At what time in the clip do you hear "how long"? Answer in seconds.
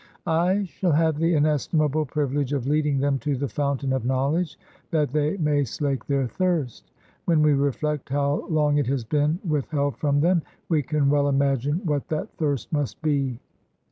8.09-8.79